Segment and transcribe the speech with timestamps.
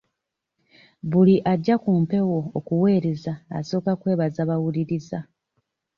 [1.09, 5.19] Buli ajja ku mpewo okuweereza asooka kwebaza bawuliriza.